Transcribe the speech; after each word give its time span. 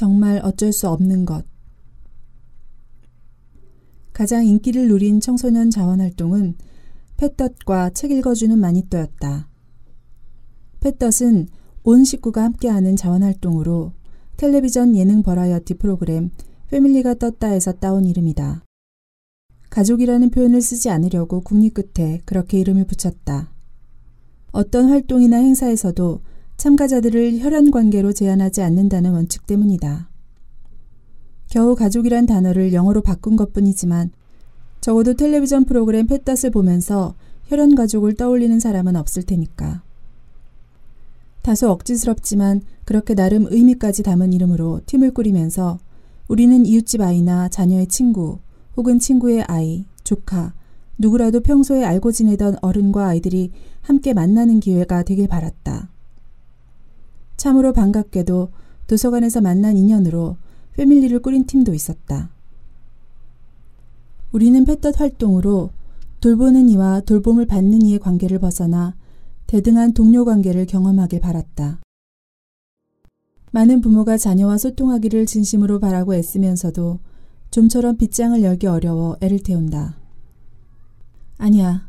정말 0.00 0.40
어쩔 0.42 0.72
수 0.72 0.88
없는 0.88 1.26
것. 1.26 1.44
가장 4.14 4.46
인기를 4.46 4.88
누린 4.88 5.20
청소년 5.20 5.68
자원 5.68 6.00
활동은 6.00 6.54
팻덧과 7.18 7.90
책 7.90 8.10
읽어주는 8.10 8.58
마니또였다. 8.58 9.50
팻덧은 10.80 11.48
온 11.82 12.04
식구가 12.04 12.42
함께하는 12.44 12.96
자원 12.96 13.22
활동으로 13.22 13.92
텔레비전 14.38 14.96
예능 14.96 15.22
버라이어티 15.22 15.74
프로그램 15.74 16.30
패밀리가 16.68 17.16
떴다에서 17.16 17.72
따온 17.72 18.06
이름이다. 18.06 18.64
가족이라는 19.68 20.30
표현을 20.30 20.62
쓰지 20.62 20.88
않으려고 20.88 21.42
국리 21.42 21.68
끝에 21.68 22.22
그렇게 22.24 22.58
이름을 22.58 22.86
붙였다. 22.86 23.52
어떤 24.52 24.88
활동이나 24.88 25.36
행사에서도 25.36 26.22
참가자들을 26.60 27.38
혈연 27.38 27.70
관계로 27.70 28.12
제한하지 28.12 28.60
않는다는 28.60 29.12
원칙 29.12 29.46
때문이다. 29.46 30.10
겨우 31.48 31.74
가족이란 31.74 32.26
단어를 32.26 32.74
영어로 32.74 33.00
바꾼 33.00 33.34
것 33.34 33.54
뿐이지만 33.54 34.10
적어도 34.82 35.14
텔레비전 35.14 35.64
프로그램 35.64 36.06
팻닷을 36.06 36.50
보면서 36.50 37.14
혈연 37.46 37.74
가족을 37.76 38.12
떠올리는 38.12 38.60
사람은 38.60 38.94
없을 38.94 39.22
테니까. 39.22 39.82
다소 41.40 41.70
억지스럽지만 41.70 42.60
그렇게 42.84 43.14
나름 43.14 43.46
의미까지 43.48 44.02
담은 44.02 44.34
이름으로 44.34 44.82
팀을 44.84 45.12
꾸리면서 45.12 45.78
우리는 46.28 46.66
이웃집 46.66 47.00
아이나 47.00 47.48
자녀의 47.48 47.86
친구 47.86 48.38
혹은 48.76 48.98
친구의 48.98 49.44
아이, 49.44 49.86
조카, 50.04 50.52
누구라도 50.98 51.40
평소에 51.40 51.84
알고 51.84 52.12
지내던 52.12 52.56
어른과 52.60 53.06
아이들이 53.06 53.50
함께 53.80 54.12
만나는 54.12 54.60
기회가 54.60 55.02
되길 55.04 55.26
바랐다. 55.26 55.88
참으로 57.40 57.72
반갑게도 57.72 58.50
도서관에서 58.86 59.40
만난 59.40 59.74
인연으로 59.74 60.36
패밀리를 60.74 61.18
꾸린 61.20 61.46
팀도 61.46 61.72
있었다. 61.72 62.28
우리는 64.30 64.62
패덧 64.66 65.00
활동으로 65.00 65.70
돌보는 66.20 66.68
이와 66.68 67.00
돌봄을 67.00 67.46
받는 67.46 67.80
이의 67.80 67.98
관계를 67.98 68.40
벗어나 68.40 68.94
대등한 69.46 69.94
동료 69.94 70.26
관계를 70.26 70.66
경험하길 70.66 71.20
바랐다. 71.20 71.80
많은 73.52 73.80
부모가 73.80 74.18
자녀와 74.18 74.58
소통하기를 74.58 75.24
진심으로 75.24 75.80
바라고 75.80 76.14
애쓰면서도 76.14 76.98
좀처럼 77.50 77.96
빗장을 77.96 78.42
열기 78.42 78.66
어려워 78.66 79.16
애를 79.22 79.38
태운다. 79.38 79.96
아니야. 81.38 81.88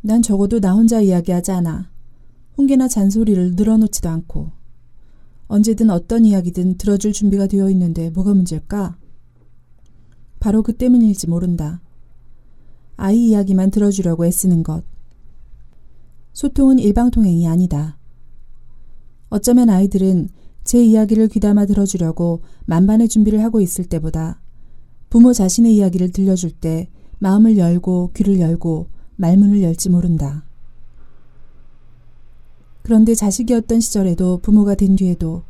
난 0.00 0.20
적어도 0.20 0.58
나 0.58 0.72
혼자 0.72 1.00
이야기하지 1.00 1.52
않아. 1.52 1.88
훈계나 2.56 2.88
잔소리를 2.88 3.54
늘어놓지도 3.54 4.08
않고. 4.08 4.59
언제든 5.50 5.90
어떤 5.90 6.24
이야기든 6.24 6.76
들어줄 6.76 7.12
준비가 7.12 7.48
되어 7.48 7.68
있는데 7.70 8.08
뭐가 8.10 8.34
문제일까? 8.34 8.96
바로 10.38 10.62
그 10.62 10.76
때문일지 10.76 11.28
모른다. 11.28 11.82
아이 12.96 13.30
이야기만 13.30 13.72
들어주려고 13.72 14.24
애쓰는 14.24 14.62
것. 14.62 14.84
소통은 16.34 16.78
일방통행이 16.78 17.48
아니다. 17.48 17.98
어쩌면 19.28 19.70
아이들은 19.70 20.28
제 20.62 20.84
이야기를 20.84 21.26
귀담아 21.26 21.66
들어주려고 21.66 22.42
만반의 22.66 23.08
준비를 23.08 23.42
하고 23.42 23.60
있을 23.60 23.84
때보다 23.86 24.40
부모 25.08 25.32
자신의 25.32 25.74
이야기를 25.74 26.12
들려줄 26.12 26.52
때 26.52 26.88
마음을 27.18 27.58
열고 27.58 28.12
귀를 28.14 28.38
열고 28.38 28.86
말문을 29.16 29.62
열지 29.64 29.90
모른다. 29.90 30.44
그런데 32.82 33.14
자식이었던 33.14 33.80
시절에도 33.80 34.38
부모가 34.38 34.74
된 34.74 34.96
뒤에도 34.96 35.42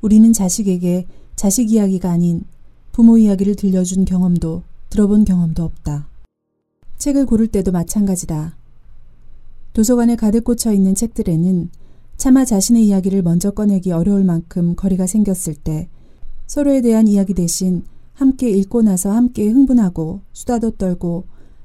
우리는 0.00 0.32
자식에게 0.32 1.06
자식 1.36 1.72
이야기가 1.72 2.10
아닌 2.10 2.44
부모 2.92 3.18
이야기를 3.18 3.56
들려준 3.56 4.04
경험도 4.04 4.62
들어본 4.90 5.24
경험도 5.24 5.64
없다. 5.64 6.08
책을 6.98 7.26
고를 7.26 7.48
때도 7.48 7.72
마찬가지다. 7.72 8.56
도서관에 9.72 10.14
가득 10.14 10.44
꽂혀 10.44 10.72
있는 10.72 10.94
책들에는 10.94 11.70
차마 12.16 12.44
자신의 12.44 12.86
이야기를 12.86 13.22
먼저 13.22 13.50
꺼내기 13.50 13.90
어려울 13.90 14.22
만큼 14.22 14.76
거리가 14.76 15.06
생겼을 15.06 15.54
때 15.54 15.88
서로에 16.46 16.80
대한 16.80 17.08
이야기 17.08 17.34
대신 17.34 17.82
함께 18.12 18.48
읽고 18.50 18.82
나서 18.82 19.10
함께 19.10 19.48
흥분하고 19.48 20.20
수다도 20.32 20.70
떨고 20.72 21.24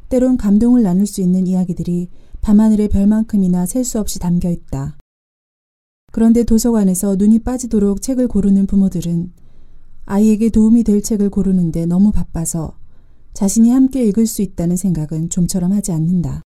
때론 0.10 0.38
감동을 0.38 0.82
나눌 0.82 1.06
수 1.06 1.22
있는 1.22 1.46
이야기들이 1.46 2.10
밤하늘의 2.42 2.90
별만큼이나 2.90 3.66
셀 3.66 3.84
수 3.84 4.00
없이 4.00 4.20
담겨 4.20 4.50
있다. 4.50 4.98
그런데 6.12 6.44
도서관에서 6.44 7.16
눈이 7.16 7.40
빠지도록 7.40 8.02
책을 8.02 8.28
고르는 8.28 8.66
부모들은 8.66 9.32
아이에게 10.06 10.50
도움이 10.50 10.84
될 10.84 11.04
책을 11.04 11.30
고르는데 11.30 11.86
너무 11.86 12.12
바빠서 12.12 12.78
자신이 13.34 13.70
함께 13.70 14.04
읽을 14.06 14.26
수 14.26 14.42
있다는 14.42 14.76
생각은 14.76 15.30
좀처럼 15.30 15.72
하지 15.72 15.92
않는다. 15.92 16.42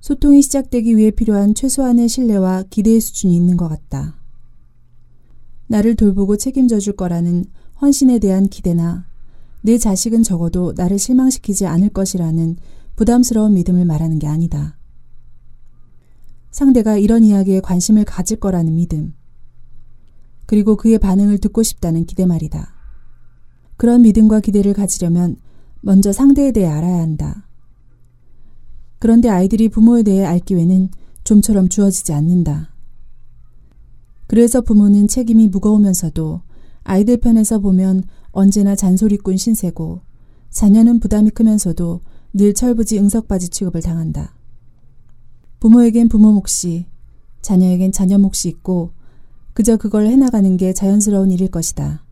소통이 0.00 0.42
시작되기 0.42 0.96
위해 0.96 1.10
필요한 1.10 1.54
최소한의 1.54 2.08
신뢰와 2.08 2.64
기대의 2.70 3.00
수준이 3.00 3.34
있는 3.34 3.56
것 3.56 3.68
같다. 3.68 4.16
나를 5.68 5.94
돌보고 5.94 6.36
책임져 6.36 6.78
줄 6.78 6.94
거라는 6.94 7.44
헌신에 7.80 8.18
대한 8.18 8.48
기대나 8.48 9.06
내 9.62 9.78
자식은 9.78 10.22
적어도 10.22 10.72
나를 10.76 10.98
실망시키지 10.98 11.66
않을 11.66 11.90
것이라는 11.90 12.56
부담스러운 12.96 13.54
믿음을 13.54 13.84
말하는 13.84 14.18
게 14.18 14.26
아니다. 14.26 14.76
상대가 16.50 16.96
이런 16.96 17.22
이야기에 17.22 17.60
관심을 17.60 18.04
가질 18.04 18.40
거라는 18.40 18.74
믿음. 18.74 19.14
그리고 20.46 20.76
그의 20.76 20.98
반응을 20.98 21.38
듣고 21.38 21.62
싶다는 21.62 22.06
기대 22.06 22.24
말이다. 22.24 22.72
그런 23.76 24.00
믿음과 24.02 24.40
기대를 24.40 24.72
가지려면 24.72 25.36
먼저 25.82 26.12
상대에 26.12 26.52
대해 26.52 26.66
알아야 26.66 27.02
한다. 27.02 27.46
그런데 28.98 29.28
아이들이 29.28 29.68
부모에 29.68 30.02
대해 30.02 30.24
알 30.24 30.40
기회는 30.40 30.88
좀처럼 31.24 31.68
주어지지 31.68 32.14
않는다. 32.14 32.70
그래서 34.26 34.62
부모는 34.62 35.08
책임이 35.08 35.48
무거우면서도 35.48 36.40
아이들 36.84 37.18
편에서 37.18 37.58
보면 37.58 38.04
언제나 38.30 38.74
잔소리꾼 38.74 39.36
신세고 39.36 40.00
자녀는 40.50 41.00
부담이 41.00 41.30
크면서도 41.30 42.00
늘 42.36 42.52
철부지 42.52 42.98
응석바지 42.98 43.48
취급을 43.48 43.80
당한다. 43.80 44.34
부모에겐 45.58 46.10
부모 46.10 46.32
몫이, 46.32 46.84
자녀에겐 47.40 47.92
자녀 47.92 48.18
몫이 48.18 48.50
있고 48.50 48.90
그저 49.54 49.78
그걸 49.78 50.06
해나가는 50.06 50.54
게 50.58 50.74
자연스러운 50.74 51.30
일일 51.30 51.50
것이다. 51.50 52.04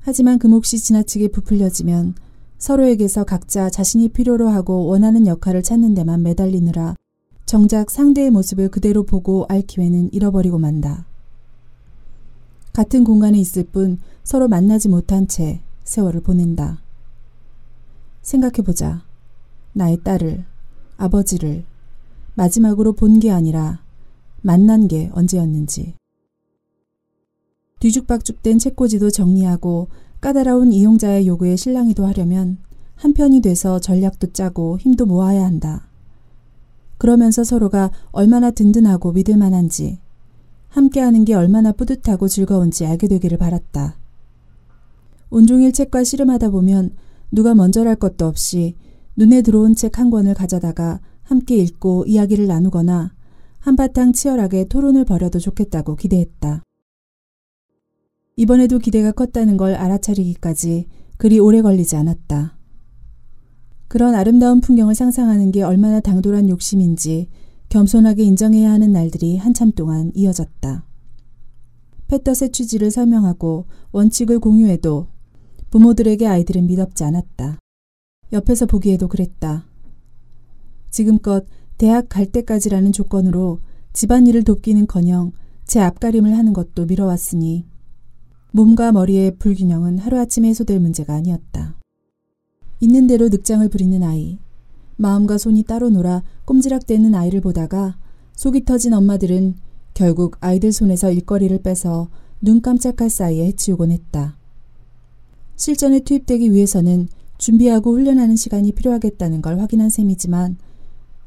하지만 0.00 0.40
그 0.40 0.48
몫이 0.48 0.80
지나치게 0.80 1.28
부풀려지면 1.28 2.16
서로에게서 2.58 3.22
각자 3.22 3.70
자신이 3.70 4.08
필요로 4.08 4.48
하고 4.48 4.86
원하는 4.86 5.28
역할을 5.28 5.62
찾는 5.62 5.94
데만 5.94 6.24
매달리느라 6.24 6.96
정작 7.46 7.92
상대의 7.92 8.32
모습을 8.32 8.68
그대로 8.68 9.04
보고 9.04 9.46
알 9.48 9.62
기회는 9.62 10.12
잃어버리고 10.12 10.58
만다. 10.58 11.06
같은 12.72 13.04
공간에 13.04 13.38
있을 13.38 13.62
뿐 13.62 14.00
서로 14.24 14.48
만나지 14.48 14.88
못한 14.88 15.28
채 15.28 15.60
세월을 15.84 16.22
보낸다. 16.22 16.80
생각해보자. 18.22 19.03
나의 19.74 19.98
딸을, 20.02 20.44
아버지를 20.96 21.64
마지막으로 22.34 22.92
본 22.94 23.18
게 23.18 23.30
아니라 23.30 23.82
만난 24.42 24.88
게 24.88 25.10
언제였는지. 25.12 25.94
뒤죽박죽된 27.80 28.58
책꽂이도 28.58 29.10
정리하고 29.10 29.88
까다로운 30.20 30.72
이용자의 30.72 31.26
요구에 31.26 31.56
실랑이도 31.56 32.06
하려면 32.06 32.58
한편이 32.96 33.40
돼서 33.40 33.78
전략도 33.78 34.32
짜고 34.32 34.78
힘도 34.78 35.06
모아야 35.06 35.44
한다. 35.44 35.88
그러면서 36.98 37.44
서로가 37.44 37.90
얼마나 38.12 38.50
든든하고 38.50 39.12
믿을 39.12 39.36
만한지, 39.36 39.98
함께하는 40.68 41.24
게 41.24 41.34
얼마나 41.34 41.72
뿌듯하고 41.72 42.28
즐거운지 42.28 42.86
알게 42.86 43.08
되기를 43.08 43.36
바랐다. 43.36 43.98
온종일 45.30 45.72
책과 45.72 46.04
씨름하다 46.04 46.50
보면 46.50 46.94
누가 47.32 47.54
먼저랄 47.54 47.96
것도 47.96 48.26
없이 48.26 48.76
눈에 49.16 49.42
들어온 49.42 49.74
책 49.74 49.98
한 49.98 50.10
권을 50.10 50.34
가져다가 50.34 51.00
함께 51.22 51.56
읽고 51.56 52.04
이야기를 52.06 52.46
나누거나 52.46 53.14
한바탕 53.60 54.12
치열하게 54.12 54.66
토론을 54.68 55.04
벌여도 55.04 55.38
좋겠다고 55.38 55.96
기대했다. 55.96 56.62
이번에도 58.36 58.78
기대가 58.78 59.12
컸다는 59.12 59.56
걸 59.56 59.74
알아차리기까지 59.74 60.86
그리 61.16 61.38
오래 61.38 61.62
걸리지 61.62 61.96
않았다. 61.96 62.58
그런 63.88 64.14
아름다운 64.14 64.60
풍경을 64.60 64.94
상상하는 64.94 65.52
게 65.52 65.62
얼마나 65.62 66.00
당돌한 66.00 66.48
욕심인지 66.48 67.28
겸손하게 67.68 68.24
인정해야 68.24 68.70
하는 68.70 68.92
날들이 68.92 69.36
한참 69.36 69.70
동안 69.72 70.10
이어졌다. 70.14 70.84
패럿의 72.08 72.50
취지를 72.52 72.90
설명하고 72.90 73.66
원칙을 73.92 74.40
공유해도 74.40 75.06
부모들에게 75.70 76.26
아이들은 76.26 76.66
믿었지 76.66 77.04
않았다. 77.04 77.58
옆에서 78.34 78.66
보기에도 78.66 79.08
그랬다. 79.08 79.64
지금껏 80.90 81.46
대학 81.78 82.08
갈 82.08 82.26
때까지라는 82.26 82.92
조건으로 82.92 83.60
집안일을 83.92 84.42
돕기는커녕 84.42 85.32
제 85.64 85.80
앞가림을 85.80 86.36
하는 86.36 86.52
것도 86.52 86.86
미뤄왔으니 86.86 87.64
몸과 88.52 88.92
머리의 88.92 89.36
불균형은 89.38 89.98
하루아침에 89.98 90.48
해소될 90.48 90.78
문제가 90.78 91.14
아니었다. 91.14 91.76
있는 92.80 93.06
대로 93.06 93.28
늑장을 93.28 93.66
부리는 93.68 94.02
아이, 94.02 94.38
마음과 94.96 95.38
손이 95.38 95.64
따로 95.64 95.90
놀아 95.90 96.22
꼼지락대는 96.44 97.14
아이를 97.14 97.40
보다가 97.40 97.96
속이 98.36 98.64
터진 98.64 98.92
엄마들은 98.92 99.56
결국 99.94 100.36
아이들 100.40 100.72
손에서 100.72 101.10
일거리를 101.10 101.56
빼서 101.62 102.08
눈 102.40 102.60
깜짝할 102.60 103.10
사이에 103.10 103.46
해치우곤 103.46 103.90
했다. 103.90 104.36
실전에 105.56 106.00
투입되기 106.00 106.52
위해서는 106.52 107.08
준비하고 107.38 107.92
훈련하는 107.92 108.36
시간이 108.36 108.72
필요하겠다는 108.72 109.42
걸 109.42 109.58
확인한 109.60 109.90
셈이지만 109.90 110.56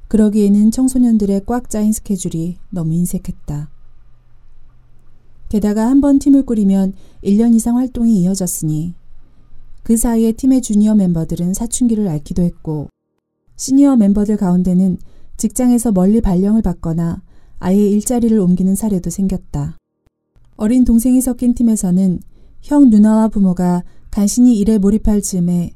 그러기에는 0.08 0.72
청소년들의 0.72 1.42
꽉 1.46 1.70
짜인 1.70 1.92
스케줄이 1.92 2.58
너무 2.70 2.94
인색했다. 2.94 3.70
게다가 5.50 5.88
한 5.88 6.02
번 6.02 6.20
팀을 6.20 6.44
꾸리면 6.46 6.94
1년 7.24 7.54
이상 7.56 7.78
활동이 7.78 8.22
이어졌으니 8.22 8.94
그 9.84 9.96
사이에 9.96 10.34
팀의 10.34 10.62
주니어 10.62 10.96
멤버들은 10.96 11.54
사춘기를 11.54 12.08
앓기도 12.08 12.42
했고 12.44 12.90
시니어 13.56 13.96
멤버들 13.96 14.38
가운데는 14.38 14.98
직장에서 15.38 15.92
멀리 15.92 16.20
발령을 16.20 16.62
받거나 16.62 17.22
아예 17.60 17.78
일자리를 17.78 18.38
옮기는 18.38 18.76
사례도 18.76 19.10
생겼다. 19.10 19.78
어린 20.58 20.84
동생이 20.84 21.22
섞인 21.22 21.54
팀에서는 21.54 22.20
형 22.62 22.90
누나와 22.90 23.28
부모가 23.30 23.84
간신히 24.12 24.58
일에 24.60 24.78
몰입할 24.78 25.22
즈음에 25.22 25.74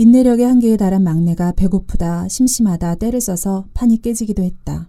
인내력의 0.00 0.46
한계에 0.46 0.76
달한 0.76 1.02
막내가 1.02 1.50
배고프다, 1.52 2.28
심심하다, 2.28 2.94
때를 2.96 3.20
써서 3.20 3.66
판이 3.74 4.00
깨지기도 4.00 4.44
했다. 4.44 4.88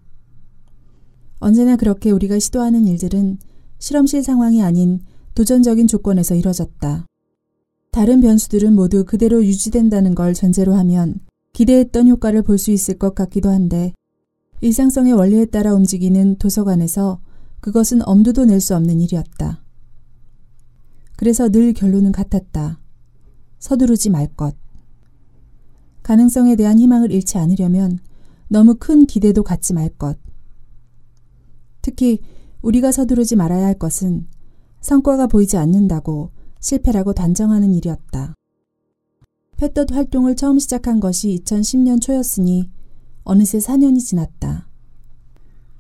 언제나 1.40 1.76
그렇게 1.78 2.12
우리가 2.12 2.38
시도하는 2.38 2.86
일들은 2.86 3.40
실험실 3.80 4.22
상황이 4.22 4.62
아닌 4.62 5.00
도전적인 5.34 5.88
조건에서 5.88 6.36
이뤄졌다. 6.36 7.08
다른 7.92 8.22
변수들은 8.22 8.74
모두 8.76 9.04
그대로 9.04 9.44
유지된다는 9.44 10.14
걸 10.14 10.36
전제로 10.36 10.76
하면 10.76 11.20
기대했던 11.54 12.08
효과를 12.08 12.44
볼 12.44 12.60
수 12.60 12.70
있을 12.70 13.00
것 13.00 13.16
같기도 13.16 13.50
한데 13.50 13.94
일상성의 14.62 15.14
원리에 15.14 15.46
따라 15.46 15.74
움직이는 15.74 16.36
도서관에서 16.38 17.20
그것은 17.62 18.08
엄두도 18.08 18.46
낼 18.46 18.62
수 18.62 18.76
없는 18.76 19.02
일이었다. 19.02 19.64
그래서 21.16 21.50
늘 21.50 21.74
결론은 21.74 22.12
같았다. 22.12 22.80
서두르지 23.58 24.12
말 24.12 24.28
것. 24.28 24.56
가능성에 26.10 26.56
대한 26.56 26.80
희망을 26.80 27.12
잃지 27.12 27.38
않으려면 27.38 28.00
너무 28.48 28.74
큰 28.80 29.06
기대도 29.06 29.44
갖지 29.44 29.76
말 29.76 29.90
것. 29.90 30.18
특히 31.84 32.18
우리가 32.64 32.92
서두르지 32.92 33.36
말아야 33.36 33.68
할 33.68 33.76
것은 33.76 34.26
성과가 34.82 35.28
보이지 35.28 35.58
않는다고 35.58 36.32
실패라고 36.62 37.14
단정하는 37.14 37.76
일이었다. 37.76 38.34
패덧 39.58 39.92
활동을 39.92 40.36
처음 40.36 40.58
시작한 40.58 41.00
것이 41.00 41.44
2010년 41.46 42.02
초였으니 42.02 42.72
어느새 43.24 43.60
4년이 43.60 44.04
지났다. 44.04 44.68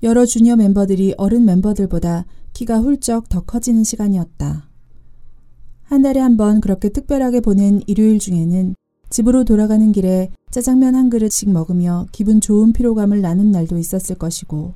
여러 0.03 0.27
주니어 0.27 0.57
멤버들이 0.57 1.15
어른 1.17 1.43
멤버들보다 1.45 2.27
키가 2.53 2.81
훌쩍 2.81 3.29
더 3.29 3.41
커지는 3.41 3.83
시간이었다. 3.83 4.69
한 5.85 6.01
달에 6.03 6.19
한 6.19 6.37
번 6.37 6.61
그렇게 6.61 6.89
특별하게 6.89 7.39
보낸 7.39 7.81
일요일 7.87 8.19
중에는 8.19 8.75
집으로 9.09 9.43
돌아가는 9.43 9.91
길에 9.91 10.31
짜장면 10.51 10.95
한 10.95 11.09
그릇씩 11.09 11.49
먹으며 11.49 12.07
기분 12.11 12.41
좋은 12.41 12.73
피로감을 12.73 13.21
나눈 13.21 13.51
날도 13.51 13.77
있었을 13.77 14.15
것이고 14.15 14.73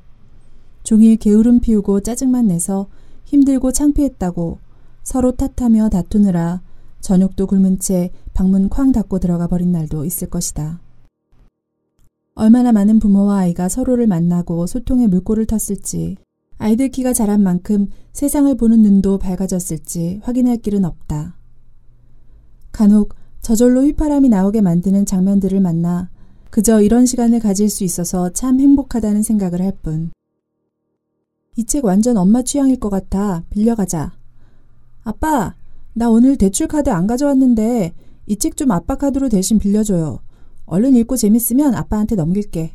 종일 0.82 1.16
게으름 1.16 1.60
피우고 1.60 2.00
짜증만 2.00 2.48
내서 2.48 2.88
힘들고 3.24 3.72
창피했다고 3.72 4.58
서로 5.02 5.32
탓하며 5.32 5.88
다투느라 5.88 6.62
저녁도 7.00 7.46
굶은 7.46 7.78
채 7.78 8.10
방문 8.32 8.68
쾅 8.68 8.92
닫고 8.92 9.18
들어가 9.18 9.46
버린 9.46 9.72
날도 9.72 10.04
있을 10.04 10.28
것이다. 10.30 10.80
얼마나 12.34 12.72
많은 12.72 12.98
부모와 12.98 13.38
아이가 13.40 13.68
서로를 13.68 14.06
만나고 14.06 14.66
소통의 14.66 15.08
물꼬를 15.08 15.46
텄을지 15.46 16.16
아이들 16.58 16.88
키가 16.88 17.12
자란 17.12 17.42
만큼 17.42 17.88
세상을 18.12 18.54
보는 18.56 18.82
눈도 18.82 19.18
밝아졌을지 19.18 20.20
확인할 20.22 20.56
길은 20.58 20.84
없다. 20.84 21.36
간혹 22.72 23.14
저절로 23.44 23.82
휘파람이 23.82 24.30
나오게 24.30 24.62
만드는 24.62 25.04
장면들을 25.04 25.60
만나 25.60 26.08
그저 26.48 26.80
이런 26.80 27.04
시간을 27.04 27.40
가질 27.40 27.68
수 27.68 27.84
있어서 27.84 28.30
참 28.32 28.58
행복하다는 28.58 29.22
생각을 29.22 29.60
할 29.60 29.72
뿐. 29.82 30.12
이 31.56 31.64
책 31.66 31.84
완전 31.84 32.16
엄마 32.16 32.40
취향일 32.42 32.80
것 32.80 32.88
같아. 32.88 33.44
빌려가자. 33.50 34.12
아빠, 35.02 35.54
나 35.92 36.08
오늘 36.08 36.36
대출 36.38 36.68
카드 36.68 36.88
안 36.88 37.06
가져왔는데 37.06 37.92
이 38.26 38.36
책 38.36 38.56
좀 38.56 38.70
아빠 38.70 38.94
카드로 38.94 39.28
대신 39.28 39.58
빌려줘요. 39.58 40.20
얼른 40.64 40.96
읽고 40.96 41.16
재밌으면 41.18 41.74
아빠한테 41.74 42.14
넘길게. 42.16 42.74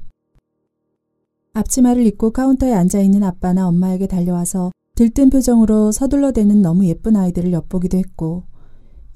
앞치마를 1.54 2.06
입고 2.06 2.30
카운터에 2.30 2.74
앉아있는 2.74 3.24
아빠나 3.24 3.68
엄마에게 3.68 4.06
달려와서 4.06 4.72
들뜬 4.94 5.31
표정으로 5.31 5.92
서둘러 5.92 6.31
대는 6.31 6.62
너무 6.62 6.86
예쁜 6.86 7.15
아이들을 7.15 7.51
엿보기도 7.54 7.98
했고 7.98 8.44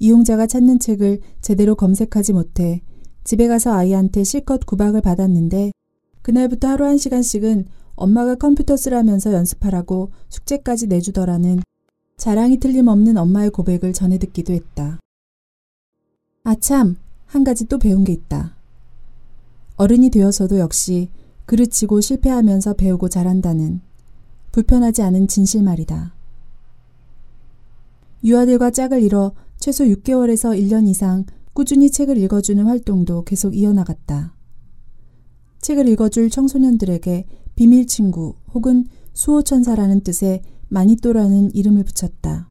이용자가 0.04 0.46
찾는 0.46 0.80
책을 0.80 1.20
제대로 1.40 1.74
검색하지 1.74 2.34
못해 2.34 2.82
집에 3.24 3.48
가서 3.48 3.72
아이한테 3.72 4.22
실컷 4.22 4.66
구박을 4.66 5.00
받았는데 5.00 5.72
그날부터 6.20 6.68
하루 6.68 6.84
한 6.84 6.98
시간씩은 6.98 7.64
엄마가 7.94 8.34
컴퓨터 8.34 8.76
쓰라면서 8.76 9.32
연습하라고 9.32 10.10
숙제까지 10.28 10.88
내주더라는 10.88 11.62
자랑이 12.18 12.58
틀림없는 12.58 13.16
엄마의 13.16 13.50
고백을 13.50 13.94
전해 13.94 14.18
듣기도 14.18 14.52
했다. 14.52 15.00
아참, 16.42 16.96
한 17.24 17.42
가지 17.42 17.66
또 17.66 17.78
배운 17.78 18.04
게 18.04 18.12
있다. 18.12 18.56
어른이 19.76 20.10
되어서도 20.10 20.58
역시 20.58 21.08
그르치고 21.46 22.02
실패하면서 22.02 22.74
배우고 22.74 23.08
자란다는 23.08 23.80
불편하지 24.52 25.00
않은 25.00 25.28
진실 25.28 25.62
말이다. 25.62 26.14
유아들과 28.22 28.70
짝을 28.70 29.02
이뤄 29.02 29.32
최소 29.64 29.84
6개월에서 29.84 30.54
1년 30.60 30.86
이상 30.86 31.24
꾸준히 31.54 31.90
책을 31.90 32.18
읽어주는 32.18 32.62
활동도 32.66 33.24
계속 33.24 33.56
이어나갔다. 33.56 34.36
책을 35.62 35.88
읽어줄 35.88 36.28
청소년들에게 36.28 37.24
비밀 37.56 37.86
친구 37.86 38.34
혹은 38.52 38.84
수호천사라는 39.14 40.02
뜻의 40.02 40.42
마니또라는 40.68 41.54
이름을 41.54 41.84
붙였다. 41.84 42.50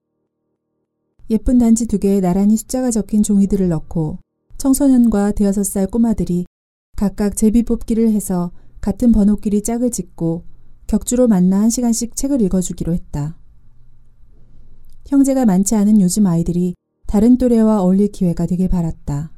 예쁜 1.30 1.60
단지 1.60 1.86
두 1.86 2.00
개에 2.00 2.20
나란히 2.20 2.58
숫자가 2.58 2.90
적힌 2.90 3.22
종이들을 3.22 3.70
넣고 3.70 4.18
청소년과 4.58 5.34
대여섯 5.34 5.68
살 5.68 5.86
꼬마들이 5.86 6.48
각각 6.98 7.38
제비 7.38 7.62
뽑기를 7.62 8.10
해서 8.10 8.52
같은 8.82 9.12
번호끼리 9.12 9.62
짝을 9.62 9.92
짓고 9.92 10.46
격주로 10.88 11.28
만나 11.28 11.62
한 11.62 11.70
시간씩 11.70 12.16
책을 12.16 12.42
읽어주기로 12.42 12.92
했다. 12.92 13.38
형제가 15.06 15.46
많지 15.46 15.76
않은 15.76 16.02
요즘 16.02 16.26
아이들이 16.26 16.74
다른 17.08 17.38
또래와 17.38 17.82
어울릴 17.82 18.12
기회가 18.12 18.46
되길 18.46 18.70
바랐다. 18.70 19.32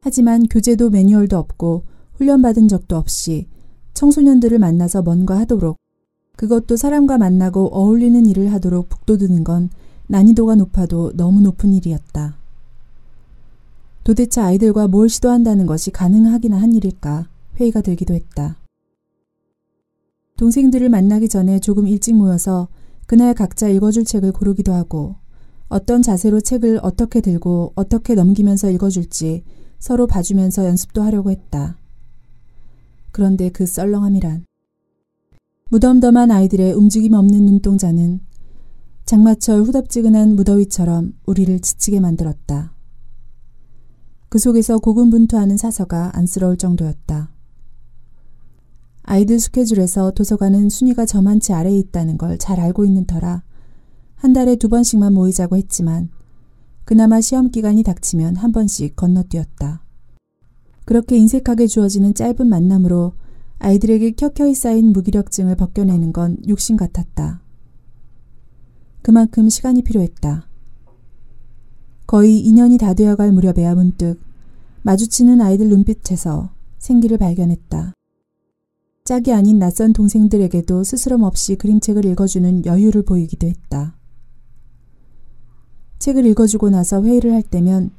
하지만 0.00 0.46
교재도 0.46 0.90
매뉴얼도 0.90 1.36
없고 1.36 1.84
훈련받은 2.14 2.68
적도 2.68 2.96
없이 2.96 3.48
청소년들을 3.94 4.58
만나서 4.58 5.02
뭔가 5.02 5.38
하도록 5.40 5.76
그것도 6.36 6.76
사람과 6.76 7.18
만나고 7.18 7.68
어울리는 7.72 8.24
일을 8.24 8.52
하도록 8.54 8.88
북돋우는 8.88 9.44
건 9.44 9.68
난이도가 10.06 10.54
높아도 10.54 11.12
너무 11.14 11.40
높은 11.40 11.72
일이었다. 11.72 12.36
도대체 14.04 14.40
아이들과 14.40 14.88
뭘 14.88 15.08
시도한다는 15.08 15.66
것이 15.66 15.90
가능하기나 15.90 16.60
한 16.60 16.72
일일까 16.74 17.28
회의가 17.56 17.82
들기도 17.82 18.14
했다. 18.14 18.56
동생들을 20.36 20.88
만나기 20.88 21.28
전에 21.28 21.60
조금 21.60 21.86
일찍 21.86 22.14
모여서 22.14 22.68
그날 23.06 23.34
각자 23.34 23.68
읽어줄 23.68 24.04
책을 24.04 24.32
고르기도 24.32 24.72
하고 24.72 25.16
어떤 25.70 26.02
자세로 26.02 26.40
책을 26.40 26.80
어떻게 26.82 27.20
들고 27.20 27.72
어떻게 27.76 28.14
넘기면서 28.14 28.70
읽어줄지 28.70 29.44
서로 29.78 30.06
봐주면서 30.06 30.66
연습도 30.66 31.00
하려고 31.02 31.30
했다. 31.30 31.78
그런데 33.12 33.48
그 33.50 33.66
썰렁함이란 33.66 34.44
무덤덤한 35.70 36.32
아이들의 36.32 36.72
움직임 36.72 37.14
없는 37.14 37.46
눈동자는 37.46 38.20
장마철 39.06 39.62
후덥지근한 39.62 40.34
무더위처럼 40.34 41.14
우리를 41.26 41.60
지치게 41.60 42.00
만들었다. 42.00 42.74
그 44.28 44.38
속에서 44.38 44.78
고군분투하는 44.78 45.56
사서가 45.56 46.16
안쓰러울 46.16 46.56
정도였다. 46.56 47.30
아이들 49.02 49.38
스케줄에서 49.38 50.10
도서관은 50.10 50.68
순위가 50.68 51.06
저만치 51.06 51.52
아래에 51.52 51.78
있다는 51.78 52.18
걸 52.18 52.38
잘 52.38 52.60
알고 52.60 52.84
있는 52.84 53.06
터라 53.06 53.42
한 54.20 54.34
달에 54.34 54.56
두 54.56 54.68
번씩만 54.68 55.14
모이자고 55.14 55.56
했지만 55.56 56.10
그나마 56.84 57.22
시험 57.22 57.50
기간이 57.50 57.82
닥치면 57.82 58.36
한 58.36 58.52
번씩 58.52 58.94
건너뛰었다. 58.94 59.82
그렇게 60.84 61.16
인색하게 61.16 61.66
주어지는 61.66 62.12
짧은 62.12 62.46
만남으로 62.46 63.14
아이들에게 63.60 64.10
켜켜이 64.10 64.54
쌓인 64.54 64.92
무기력증을 64.92 65.56
벗겨내는 65.56 66.12
건 66.12 66.36
육신 66.46 66.76
같았다. 66.76 67.40
그만큼 69.00 69.48
시간이 69.48 69.82
필요했다. 69.82 70.46
거의 72.06 72.44
2년이 72.46 72.78
다 72.78 72.92
되어갈 72.92 73.32
무렵에야 73.32 73.74
문득 73.74 74.20
마주치는 74.82 75.40
아이들 75.40 75.70
눈빛에서 75.70 76.50
생기를 76.78 77.16
발견했다. 77.16 77.94
짝이 79.04 79.32
아닌 79.32 79.58
낯선 79.58 79.94
동생들에게도 79.94 80.84
스스럼 80.84 81.22
없이 81.22 81.56
그림책을 81.56 82.04
읽어주는 82.04 82.66
여유를 82.66 83.04
보이기도 83.04 83.46
했다. 83.46 83.96
책을 86.00 86.26
읽어주고 86.26 86.70
나서 86.70 87.02
회의를 87.02 87.32
할 87.32 87.42
때면 87.42 87.90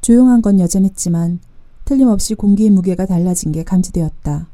조용한 0.00 0.40
건 0.40 0.60
여전했지만 0.60 1.40
틀림없이 1.84 2.34
공기의 2.34 2.70
무게가 2.70 3.04
달라진 3.04 3.52
게 3.52 3.62
감지되었다. 3.64 4.48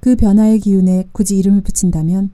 그 0.00 0.16
변화의 0.16 0.58
기운에 0.58 1.08
굳이 1.12 1.38
이름을 1.38 1.62
붙인다면 1.62 2.32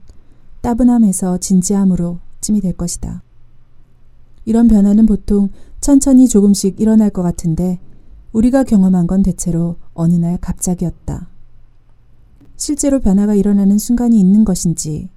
따분함에서 0.61 1.37
진지함으로 1.37 2.19
찜이 2.41 2.61
될 2.61 2.73
것이다. 2.73 3.21
이런 4.45 4.67
변화는 4.67 5.05
보통 5.05 5.49
천천히 5.79 6.27
조금씩 6.27 6.81
일어날 6.81 7.11
것 7.11 7.21
같은데 7.21 7.79
우리가 8.33 8.63
경험한 8.63 9.05
건 9.05 9.21
대체로 9.21 9.75
어느 9.93 10.15
날 10.15 10.37
갑자기였다. 10.41 11.29
실제로 12.57 12.99
변화가 12.99 13.35
일어나는 13.35 13.77
순간이 13.77 14.19
있는 14.19 14.43
것인지 14.43 15.09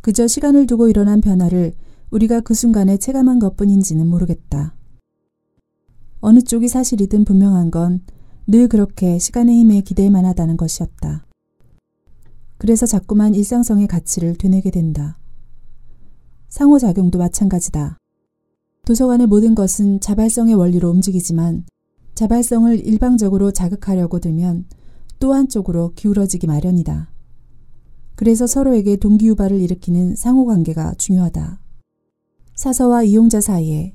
그저 0.00 0.26
시간을 0.26 0.66
두고 0.66 0.88
일어난 0.88 1.20
변화를 1.20 1.72
우리가 2.10 2.40
그 2.40 2.54
순간에 2.54 2.96
체감한 2.96 3.38
것 3.38 3.56
뿐인지는 3.56 4.06
모르겠다. 4.06 4.74
어느 6.20 6.40
쪽이 6.40 6.68
사실이든 6.68 7.24
분명한 7.24 7.70
건 7.70 8.00
늘 8.48 8.68
그렇게 8.68 9.18
시간의 9.18 9.56
힘에 9.58 9.80
기대만 9.80 10.24
하다는 10.24 10.56
것이었다. 10.56 11.26
그래서 12.58 12.86
자꾸만 12.86 13.34
일상성의 13.34 13.88
가치를 13.88 14.36
되뇌게 14.36 14.70
된다. 14.70 15.18
상호작용도 16.48 17.18
마찬가지다. 17.18 17.98
도서관의 18.84 19.26
모든 19.26 19.56
것은 19.56 19.98
자발성의 19.98 20.54
원리로 20.54 20.88
움직이지만 20.90 21.64
자발성을 22.14 22.86
일방적으로 22.86 23.50
자극하려고 23.50 24.20
들면 24.20 24.66
또 25.18 25.34
한쪽으로 25.34 25.92
기울어지기 25.96 26.46
마련이다. 26.46 27.10
그래서 28.14 28.46
서로에게 28.46 28.96
동기유발을 28.96 29.60
일으키는 29.60 30.14
상호관계가 30.14 30.94
중요하다. 30.98 31.60
사서와 32.56 33.02
이용자 33.02 33.42
사이에 33.42 33.94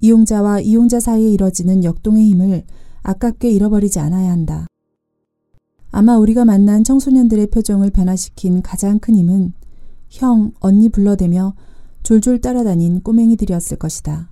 이용자와 0.00 0.60
이용자 0.60 0.98
사이에 0.98 1.30
이뤄지는 1.30 1.84
역동의 1.84 2.26
힘을 2.26 2.64
아깝게 3.02 3.50
잃어버리지 3.50 4.00
않아야 4.00 4.32
한다. 4.32 4.66
아마 5.90 6.18
우리가 6.18 6.44
만난 6.44 6.82
청소년들의 6.82 7.46
표정을 7.46 7.90
변화시킨 7.90 8.62
가장 8.62 8.98
큰 8.98 9.14
힘은 9.14 9.52
형, 10.10 10.52
언니 10.58 10.88
불러대며 10.88 11.54
졸졸 12.02 12.40
따라다닌 12.40 13.00
꼬맹이들이었을 13.00 13.78
것이다. 13.78 14.30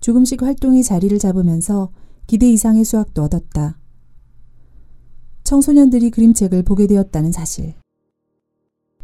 조금씩 0.00 0.42
활동이 0.42 0.82
자리를 0.82 1.16
잡으면서 1.18 1.90
기대 2.26 2.50
이상의 2.50 2.84
수확도 2.84 3.22
얻었다. 3.22 3.78
청소년들이 5.44 6.10
그림책을 6.10 6.64
보게 6.64 6.88
되었다는 6.88 7.30
사실. 7.30 7.74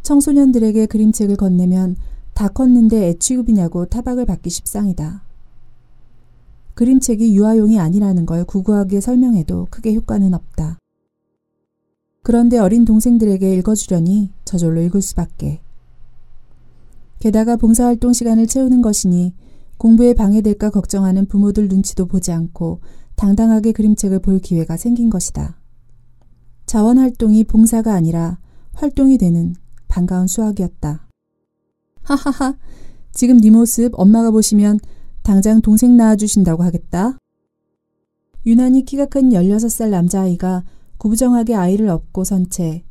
청소년들에게 0.01 0.85
그림책을 0.87 1.37
건네면 1.37 1.95
다 2.33 2.47
컸는데 2.47 3.07
애 3.07 3.13
취급이냐고 3.13 3.85
타박을 3.85 4.25
받기 4.25 4.49
십상이다. 4.49 5.23
그림책이 6.73 7.35
유아용이 7.35 7.79
아니라는 7.79 8.25
걸 8.25 8.45
구구하게 8.45 8.99
설명해도 8.99 9.67
크게 9.69 9.93
효과는 9.93 10.33
없다. 10.33 10.79
그런데 12.23 12.57
어린 12.57 12.85
동생들에게 12.85 13.55
읽어주려니 13.57 14.31
저절로 14.45 14.81
읽을 14.81 15.01
수밖에. 15.01 15.61
게다가 17.19 17.57
봉사활동 17.57 18.13
시간을 18.13 18.47
채우는 18.47 18.81
것이니 18.81 19.33
공부에 19.77 20.13
방해될까 20.13 20.69
걱정하는 20.71 21.25
부모들 21.27 21.67
눈치도 21.67 22.05
보지 22.05 22.31
않고 22.31 22.79
당당하게 23.15 23.71
그림책을 23.71 24.19
볼 24.19 24.39
기회가 24.39 24.77
생긴 24.77 25.09
것이다. 25.09 25.59
자원활동이 26.65 27.43
봉사가 27.43 27.93
아니라 27.93 28.39
활동이 28.73 29.17
되는 29.17 29.55
반가운 29.87 30.27
수학이었다. 30.27 31.07
하하하, 32.03 32.57
지금 33.11 33.39
네 33.39 33.49
모습 33.49 33.91
엄마가 33.93 34.31
보시면 34.31 34.79
당장 35.23 35.61
동생 35.61 35.97
낳아주신다고 35.97 36.63
하겠다. 36.63 37.17
유난히 38.45 38.83
키가 38.85 39.05
큰 39.07 39.29
16살 39.29 39.89
남자아이가 39.89 40.63
구부정하게 40.97 41.55
아이를 41.55 41.89
업고 41.89 42.23
선 42.23 42.49
채 42.49 42.83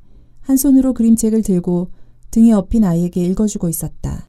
한 0.42 0.56
손으로 0.56 0.92
그림책을 0.92 1.42
들고 1.42 1.90
등에 2.30 2.52
업힌 2.52 2.84
아이에게 2.84 3.24
읽어주고 3.24 3.68
있었다. 3.68 4.26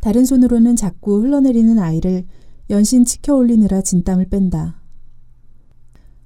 다른 0.00 0.24
손으로는 0.24 0.76
자꾸 0.76 1.22
흘러내리는 1.22 1.78
아이를 1.78 2.26
연신 2.70 3.04
치켜 3.04 3.34
올리느라 3.34 3.80
진땀을 3.82 4.28
뺀다. 4.28 4.82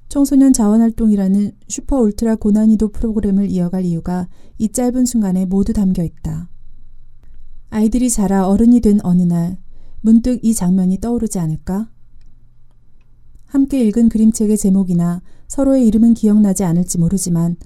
청소년 0.09 0.53
자원활동이라는 0.53 1.53
슈퍼 1.69 2.01
울트라 2.01 2.37
고난이도 2.37 2.89
프로그램을 2.89 3.51
이어갈 3.51 3.85
이유가 3.85 4.29
이 4.57 4.71
짧은 4.71 5.05
순간에 5.05 5.45
모두 5.45 5.73
담겨 5.73 6.03
있다. 6.03 6.49
아이들이 7.71 8.09
자라 8.09 8.49
어른이 8.49 8.81
된 8.81 8.99
어느 9.03 9.23
날 9.23 9.59
문득 10.01 10.43
이 10.43 10.55
장면이 10.55 11.01
떠오르지 11.01 11.39
않을까? 11.39 11.91
함께 13.47 13.85
읽은 13.85 14.09
그림책의 14.09 14.57
제목이나 14.57 15.23
서로의 15.49 15.87
이름은 15.87 16.15
기억나지 16.15 16.65
않을지 16.65 16.99
모르지만 16.99 17.57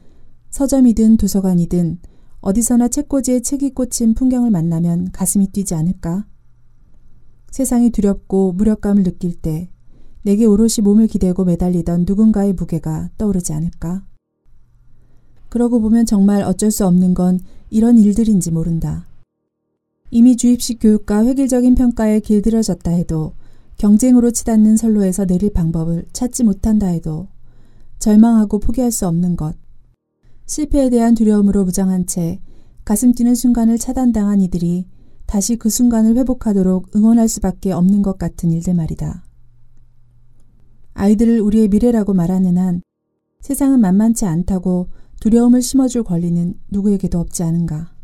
서점이든 0.50 1.16
도서관이든 1.16 1.98
어디서나 2.40 2.88
책꽂이에 2.88 3.40
책이 3.40 3.74
꽂힌 3.74 4.14
풍경을 4.14 4.50
만나면 4.50 5.12
가슴이 5.12 5.48
뛰지 5.48 5.74
않을까? 5.74 6.26
세상이 7.50 7.90
두렵고 7.90 8.52
무력감을 8.52 9.04
느낄 9.04 9.34
때 9.34 9.70
내게 10.22 10.46
오롯이 10.46 10.82
몸을 10.82 11.06
기대고 11.06 11.44
매달리던 11.44 12.04
누군가의 12.08 12.54
무게가 12.54 13.10
떠오르지 13.18 13.52
않을까? 13.52 14.04
그러고 15.48 15.80
보면 15.80 16.06
정말 16.06 16.42
어쩔 16.42 16.70
수 16.70 16.86
없는 16.86 17.14
건 17.14 17.40
이런 17.70 17.98
일들인지 17.98 18.50
모른다. 18.50 19.06
이미 20.14 20.36
주입식 20.36 20.78
교육과 20.78 21.24
획일적인 21.24 21.74
평가에 21.74 22.20
길들여졌다 22.20 22.90
해도 22.90 23.32
경쟁으로 23.78 24.30
치닫는 24.30 24.76
선로에서 24.76 25.24
내릴 25.24 25.50
방법을 25.54 26.04
찾지 26.12 26.44
못한다 26.44 26.86
해도 26.88 27.28
절망하고 27.98 28.58
포기할 28.58 28.90
수 28.92 29.08
없는 29.08 29.36
것. 29.36 29.56
실패에 30.44 30.90
대한 30.90 31.14
두려움으로 31.14 31.64
무장한 31.64 32.04
채 32.06 32.42
가슴 32.84 33.14
뛰는 33.14 33.34
순간을 33.34 33.78
차단당한 33.78 34.42
이들이 34.42 34.86
다시 35.24 35.56
그 35.56 35.70
순간을 35.70 36.18
회복하도록 36.18 36.94
응원할 36.94 37.26
수밖에 37.26 37.72
없는 37.72 38.02
것 38.02 38.18
같은 38.18 38.52
일들 38.52 38.74
말이다. 38.74 39.24
아이들을 40.92 41.40
우리의 41.40 41.68
미래라고 41.68 42.12
말하는 42.12 42.58
한 42.58 42.82
세상은 43.40 43.80
만만치 43.80 44.26
않다고 44.26 44.88
두려움을 45.20 45.62
심어줄 45.62 46.02
권리는 46.02 46.52
누구에게도 46.70 47.18
없지 47.18 47.44
않은가. 47.44 48.01